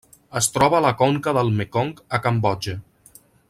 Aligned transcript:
Es 0.39 0.47
troba 0.53 0.77
a 0.77 0.83
la 0.85 0.93
conca 1.01 1.35
del 1.39 1.53
Mekong 1.59 1.93
a 2.19 2.21
Cambodja. 2.25 2.79